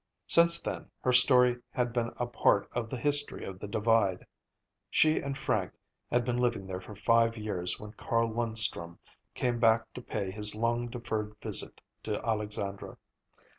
[0.25, 4.25] Since then her story had been a part of the history of the Divide.
[4.89, 5.73] She and Frank
[6.09, 8.97] had been living there for five years when Carl Linstrum
[9.35, 12.97] came back to pay his long deferred visit to Alexandra.